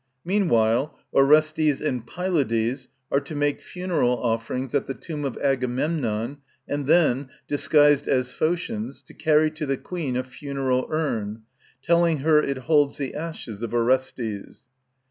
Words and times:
Meanwhile 0.25 0.97
Orestes 1.13 1.79
and 1.79 2.03
Pylades 2.07 2.87
are 3.11 3.19
to 3.19 3.35
make 3.35 3.61
funeral 3.61 4.17
offerings 4.23 4.73
at 4.73 4.87
the 4.87 4.95
tomb 4.95 5.23
of 5.25 5.37
Agamemnon 5.37 6.37
and 6.67 6.87
then, 6.87 7.29
disguised 7.47 8.07
as 8.07 8.33
Phocians, 8.33 9.03
to 9.03 9.13
carry 9.13 9.51
to 9.51 9.67
the 9.67 9.77
Queen 9.77 10.15
a 10.17 10.23
Suneral 10.23 10.89
urn, 10.89 11.43
telling 11.83 12.17
her 12.25 12.41
it 12.41 12.57
holds 12.57 12.97
the 12.97 13.13
ashes 13.13 13.61
of 13.61 13.75
Orestes. 13.75 14.65